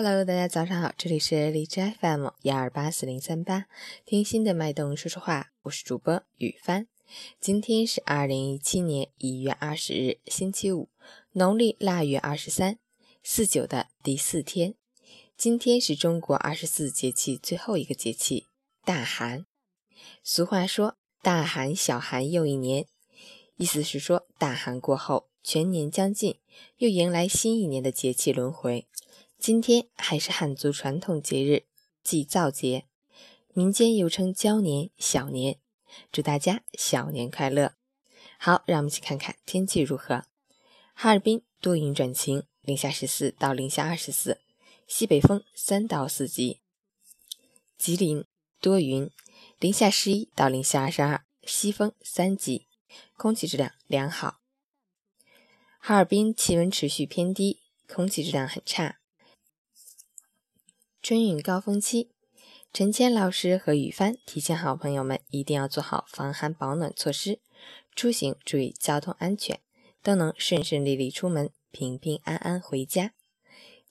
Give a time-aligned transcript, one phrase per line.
[0.00, 3.66] Hello，大家早上好，这里是荔枝 FM 幺二八四零三八，
[4.06, 6.86] 听心的脉动说说话，我是主播雨帆。
[7.40, 10.88] 今天是二零一七年一月二十日，星期五，
[11.32, 12.78] 农历腊月二十三，
[13.24, 14.76] 四九的第四天。
[15.36, 18.46] 今天是中国二十四节气最后一个节气
[18.84, 19.46] 大寒。
[20.22, 22.86] 俗话说“大寒小寒又一年”，
[23.58, 26.38] 意思是说大寒过后，全年将近，
[26.76, 28.86] 又迎来新一年的节气轮回。
[29.38, 31.64] 今天还是汉族传统节日
[32.02, 32.86] 祭灶节，
[33.54, 35.60] 民间又称交年、小年。
[36.10, 37.74] 祝大家小年快乐！
[38.38, 40.24] 好，让我们一起看看天气如何。
[40.92, 44.40] 哈尔滨多云转晴，零下十四到零下二十四，
[44.88, 46.60] 西北风三到四级。
[47.78, 48.24] 吉林
[48.60, 49.08] 多云，
[49.60, 52.66] 零下十一到零下二十二，西风三级，
[53.16, 54.40] 空气质量良好。
[55.78, 58.98] 哈尔滨气温持续偏低，空气质量很差。
[61.08, 62.10] 春运高峰期，
[62.70, 67.40] 陈谦老师和雨帆提醒好朋友们一定要做好防寒保暖措施，
[67.96, 69.58] 出行注意交通安全，
[70.02, 73.14] 都能顺顺利利出门，平平安安回家。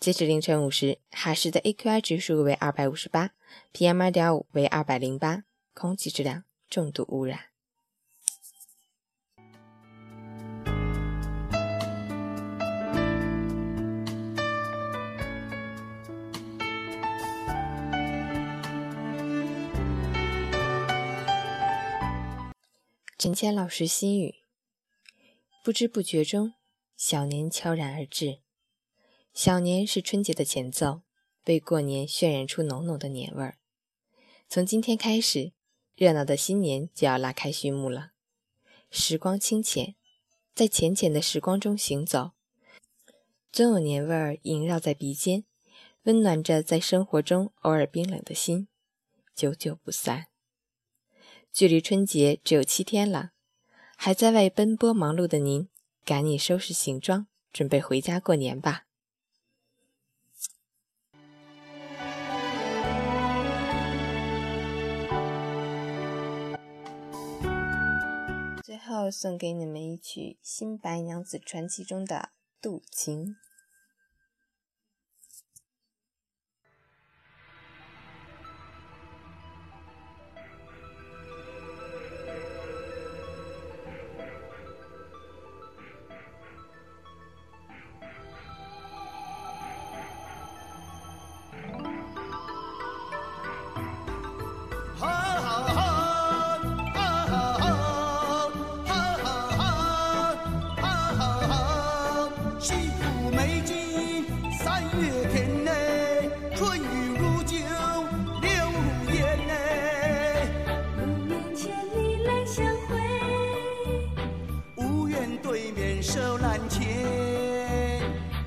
[0.00, 3.30] 截止凌晨五时，哈市的 AQI 指数为二百五十八
[3.72, 7.53] ，PM 二点五为二百零八，空气质量重度污染。
[23.24, 24.34] 陈谦老师心语：
[25.64, 26.52] 不知不觉中，
[26.94, 28.40] 小年悄然而至。
[29.32, 31.00] 小年是春节的前奏，
[31.46, 33.56] 为过年渲染出浓浓的年味儿。
[34.46, 35.54] 从今天开始，
[35.96, 38.10] 热闹的新年就要拉开序幕了。
[38.90, 39.94] 时光清浅，
[40.54, 42.32] 在浅浅的时光中行走，
[43.50, 45.46] 总有年味儿萦绕在鼻尖，
[46.02, 48.68] 温暖着在生活中偶尔冰冷的心，
[49.34, 50.26] 久久不散。
[51.54, 53.30] 距离春节只有七天了，
[53.94, 55.68] 还在外奔波忙碌的您，
[56.04, 58.86] 赶紧收拾行装，准备回家过年吧。
[68.64, 72.16] 最后送给你们一曲《新白娘子传奇》中的
[72.60, 73.26] 《渡情》。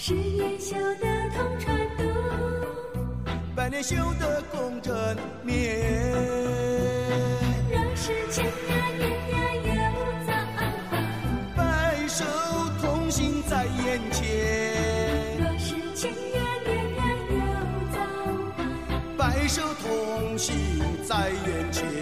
[0.00, 2.04] 十年修得同船渡
[3.56, 4.94] 百年修得共枕
[5.42, 5.76] 眠
[7.68, 8.52] 若是千呀
[8.96, 9.72] 年呀有
[10.24, 10.62] 造化
[11.56, 12.24] 白首
[12.80, 17.36] 同心在眼前若是千呀年呀有
[17.92, 17.98] 造
[18.56, 18.58] 化
[19.18, 20.54] 白首同心
[21.08, 21.97] 在眼前。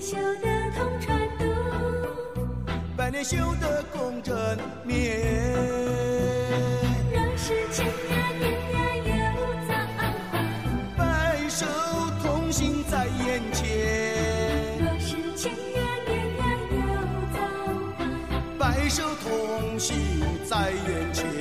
[0.00, 0.16] 修
[3.58, 5.18] 得共枕眠。
[7.10, 7.92] 若是千呀
[8.38, 8.76] 年呀
[9.06, 9.10] 又
[9.66, 9.98] 早还，
[10.94, 11.00] 白
[11.48, 11.64] 首
[12.22, 13.64] 同行在眼前。
[14.78, 16.76] 若是千呀年呀又
[17.32, 17.36] 早
[17.96, 17.98] 还，
[18.58, 19.96] 白首同行
[20.44, 21.33] 在眼前。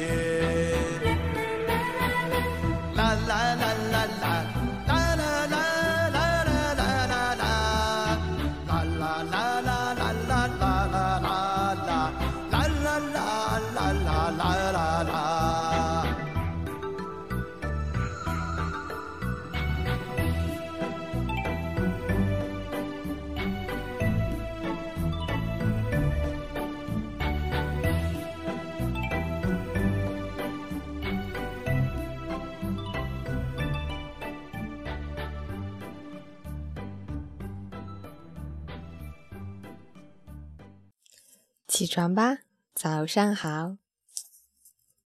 [41.73, 42.37] 起床吧，
[42.75, 43.82] 早上好。